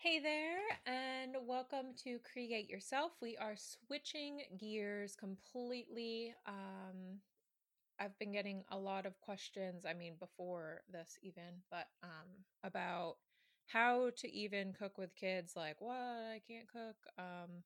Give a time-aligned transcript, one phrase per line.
[0.00, 3.10] Hey there, and welcome to Create Yourself.
[3.20, 6.36] We are switching gears completely.
[6.46, 7.18] Um,
[7.98, 12.28] I've been getting a lot of questions, I mean, before this even, but um,
[12.62, 13.16] about
[13.66, 15.54] how to even cook with kids.
[15.56, 15.96] Like, what?
[15.96, 16.94] I can't cook.
[17.18, 17.64] Um,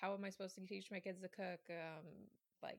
[0.00, 1.62] how am I supposed to teach my kids to cook?
[1.68, 2.06] Um,
[2.62, 2.78] like,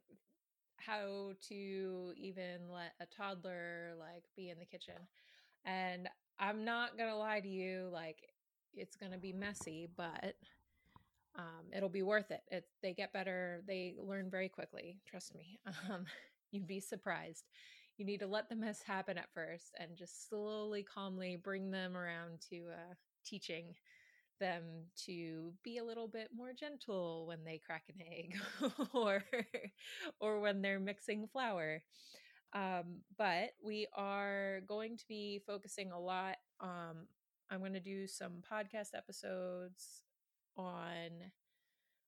[0.77, 5.09] how to even let a toddler like be in the kitchen.
[5.65, 6.07] And
[6.39, 8.17] I'm not gonna lie to you, like
[8.73, 10.35] it's gonna be messy, but
[11.37, 12.41] um, it'll be worth it.
[12.49, 14.99] It they get better, they learn very quickly.
[15.05, 15.59] Trust me.
[15.89, 16.05] Um,
[16.51, 17.45] you'd be surprised.
[17.97, 21.95] You need to let the mess happen at first, and just slowly, calmly bring them
[21.95, 22.93] around to uh,
[23.25, 23.75] teaching
[24.39, 24.63] them
[25.05, 28.37] to be a little bit more gentle when they crack an egg
[28.93, 29.23] or
[30.19, 31.81] or when they're mixing flour.
[32.55, 36.37] Um, but we are going to be focusing a lot.
[36.61, 37.07] Um,
[37.51, 40.03] I'm going to do some podcast episodes
[40.55, 41.09] on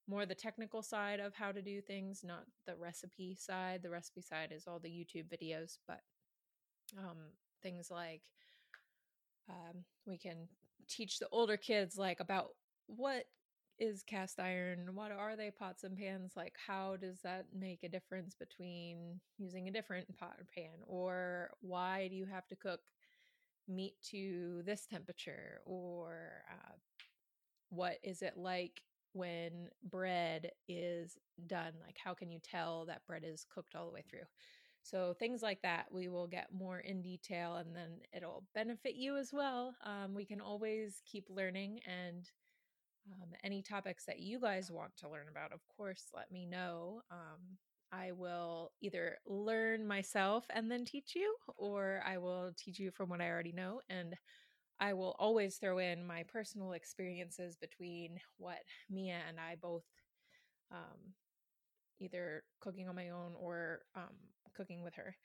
[0.08, 3.82] more the technical side of how to do things, not the recipe side.
[3.84, 6.00] The recipe side is all the YouTube videos, but
[6.98, 7.18] um,
[7.62, 8.22] things like
[9.50, 10.48] um, we can
[10.88, 12.52] teach the older kids like about
[12.88, 13.26] what
[13.80, 16.34] is cast iron what are they pots and pans?
[16.36, 20.80] Like how does that make a difference between using a different pot or pan?
[20.86, 22.82] Or why do you have to cook
[23.68, 25.62] meat to this temperature?
[25.66, 26.74] Or uh,
[27.70, 28.82] what is it like
[29.14, 31.74] when bread is done?
[31.84, 34.28] Like how can you tell that bread is cooked all the way through?
[34.84, 39.18] So things like that we will get more in detail and then it'll benefit you
[39.18, 39.76] as well.
[39.84, 42.30] Um, we can always keep learning and
[43.08, 47.02] um, any topics that you guys want to learn about of course let me know
[47.12, 47.40] um,
[47.92, 53.10] i will either learn myself and then teach you or i will teach you from
[53.10, 54.16] what i already know and
[54.80, 59.84] i will always throw in my personal experiences between what mia and i both
[60.72, 61.14] um,
[62.00, 64.14] either cooking on my own or um,
[64.56, 65.16] cooking with her.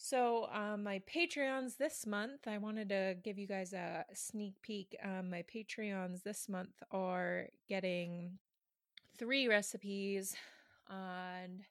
[0.00, 4.96] So, um, my Patreons this month, I wanted to give you guys a sneak peek.
[5.02, 8.38] Um, my Patreons this month are getting
[9.18, 10.36] three recipes,
[10.88, 11.64] and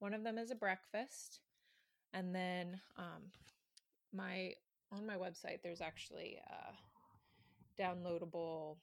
[0.00, 1.40] one of them is a breakfast.
[2.12, 3.32] And then, um,
[4.12, 4.52] my
[4.92, 8.76] on my website, there's actually a downloadable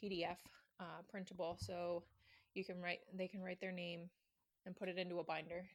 [0.00, 0.38] PDF
[0.78, 2.04] uh, printable, so
[2.54, 3.00] you can write.
[3.12, 4.08] They can write their name
[4.64, 5.66] and put it into a binder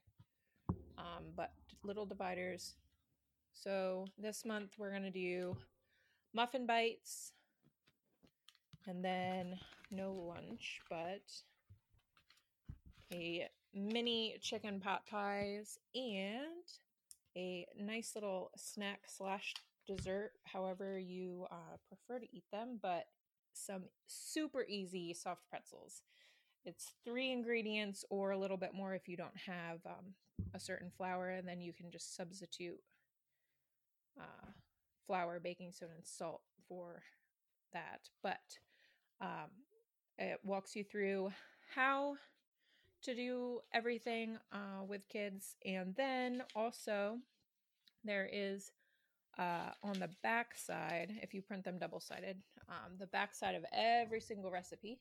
[0.98, 1.52] um, but
[1.84, 2.76] little dividers.
[3.54, 5.56] So this month we're going to do
[6.34, 7.34] muffin bites
[8.88, 9.60] and then
[9.92, 11.22] no lunch, but
[13.14, 16.64] a mini chicken pot pies and
[17.36, 19.54] a nice little snack slash
[19.88, 23.06] dessert, however you uh, prefer to eat them, but
[23.54, 26.02] some super easy soft pretzels.
[26.66, 30.14] It's three ingredients or a little bit more if you don't have um,
[30.54, 32.80] a certain flour, and then you can just substitute
[34.20, 34.48] uh,
[35.06, 37.04] flour, baking soda, and salt for
[37.74, 38.10] that.
[38.22, 38.58] But
[39.20, 39.50] um,
[40.18, 41.32] it walks you through
[41.76, 42.16] how
[43.04, 47.18] to do everything uh, with kids, and then also
[48.06, 48.72] there is
[49.38, 52.38] uh, on the back side, if you print them double sided,
[52.70, 55.00] um, the back side of every single recipe,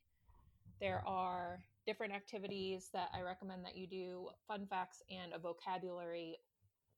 [0.82, 6.38] there are different activities that I recommend that you do, fun facts, and a vocabulary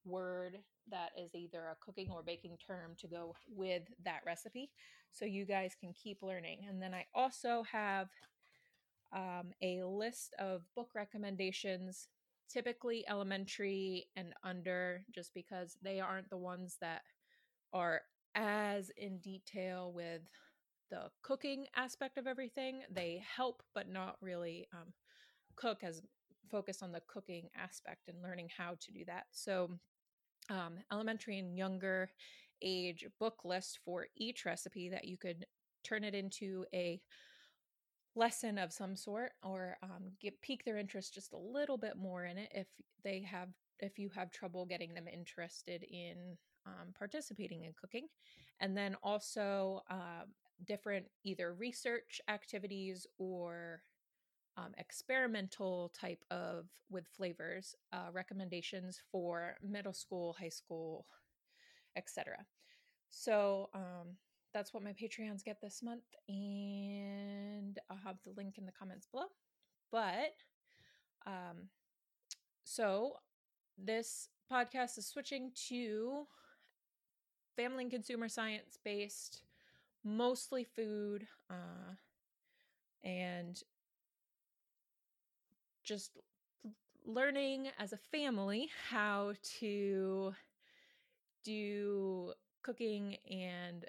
[0.06, 0.56] word
[0.91, 4.71] that is either a cooking or baking term to go with that recipe
[5.12, 6.61] so you guys can keep learning.
[6.67, 8.09] And then I also have
[9.15, 12.09] um, a list of book recommendations,
[12.50, 17.03] typically elementary and under, just because they aren't the ones that
[17.75, 18.00] are
[18.34, 20.23] as in detail with
[20.91, 22.83] the cooking aspect of everything.
[22.91, 24.93] They help, but not really um,
[25.56, 26.03] cook as
[26.50, 29.25] focus on the cooking aspect and learning how to do that.
[29.33, 29.71] So,
[30.50, 32.11] um, elementary and younger
[32.62, 35.47] age book list for each recipe that you could
[35.82, 37.00] turn it into a
[38.17, 42.25] lesson of some sort or um, get pique their interest just a little bit more
[42.25, 42.67] in it if
[43.03, 43.49] they have
[43.81, 46.37] if you have trouble getting them interested in
[46.67, 48.06] um, participating in cooking
[48.61, 50.26] and then also um,
[50.65, 53.83] different either research activities or
[54.56, 61.06] um, experimental type of with flavors uh, recommendations for middle school high school
[61.97, 62.37] etc
[63.11, 64.17] so um,
[64.53, 69.06] that's what my patreons get this month and i'll have the link in the comments
[69.11, 69.27] below.
[69.91, 70.35] But
[71.25, 71.69] um,
[72.65, 73.15] so
[73.79, 76.27] this podcast is switching to
[77.56, 79.43] family and consumer science based,
[80.05, 81.95] mostly food, uh,
[83.03, 83.62] and
[85.85, 86.19] just
[87.05, 90.35] learning as a family how to
[91.45, 93.85] do cooking and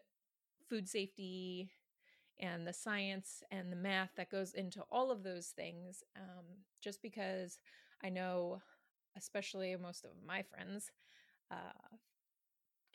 [0.70, 1.70] food safety
[2.40, 6.04] and the science and the math that goes into all of those things.
[6.18, 6.46] Um,
[6.82, 7.60] just because
[8.04, 8.62] I know,
[9.18, 10.92] especially most of my friends,
[11.52, 11.96] uh,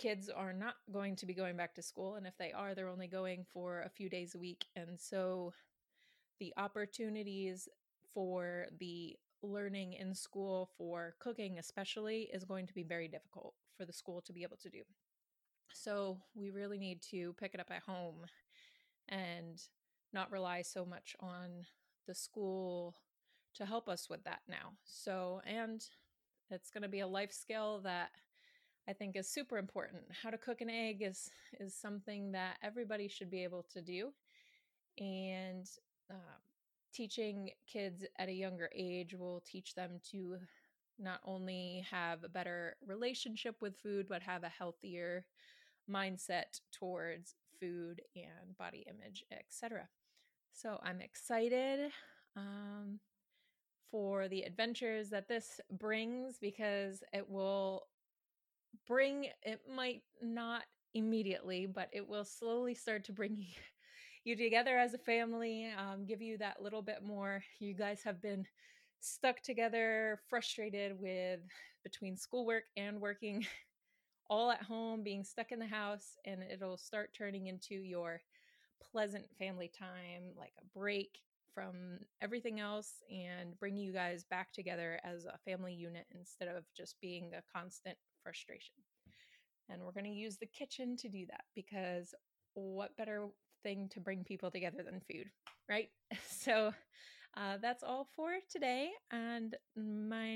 [0.00, 2.14] kids are not going to be going back to school.
[2.14, 4.64] And if they are, they're only going for a few days a week.
[4.74, 5.52] And so
[6.38, 7.68] the opportunities
[8.14, 13.84] for the learning in school for cooking, especially, is going to be very difficult for
[13.84, 14.80] the school to be able to do.
[15.74, 18.24] So we really need to pick it up at home
[19.06, 19.60] and
[20.14, 21.66] not rely so much on
[22.08, 22.96] the school
[23.54, 24.72] to help us with that now.
[24.84, 25.84] So, and
[26.50, 28.10] it's going to be a life skill that
[28.88, 30.02] I think is super important.
[30.22, 34.12] How to cook an egg is is something that everybody should be able to do,
[34.98, 35.66] and
[36.10, 36.38] uh,
[36.92, 40.36] teaching kids at a younger age will teach them to
[40.98, 45.24] not only have a better relationship with food, but have a healthier
[45.90, 49.88] mindset towards food and body image, etc.
[50.52, 51.90] So I'm excited
[52.36, 53.00] um,
[53.90, 57.84] for the adventures that this brings because it will
[58.86, 60.62] bring, it might not
[60.94, 63.46] immediately, but it will slowly start to bring
[64.24, 67.42] you together as a family, um, give you that little bit more.
[67.58, 68.46] You guys have been
[69.00, 71.40] stuck together, frustrated with
[71.82, 73.46] between schoolwork and working
[74.28, 78.20] all at home, being stuck in the house, and it'll start turning into your
[78.92, 81.18] pleasant family time, like a break
[81.54, 86.64] from everything else, and bring you guys back together as a family unit instead of
[86.76, 88.74] just being a constant frustration.
[89.68, 92.14] And we're going to use the kitchen to do that because
[92.54, 93.28] what better
[93.62, 95.30] thing to bring people together than food,
[95.68, 95.88] right?
[96.28, 96.72] So,
[97.36, 98.90] uh, that's all for today.
[99.12, 99.54] And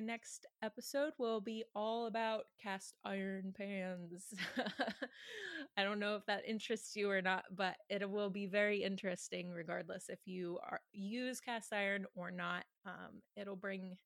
[0.00, 4.32] next episode will be all about cast iron pans.
[5.76, 9.50] I don't know if that interests you or not, but it will be very interesting
[9.50, 12.64] regardless if you are use cast iron or not.
[12.86, 13.96] Um, it'll bring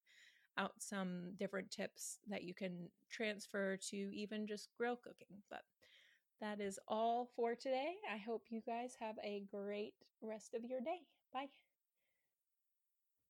[0.56, 5.42] out some different tips that you can transfer to even just grill cooking.
[5.50, 5.62] But
[6.40, 7.94] that is all for today.
[8.12, 11.00] I hope you guys have a great rest of your day.
[11.32, 11.48] Bye.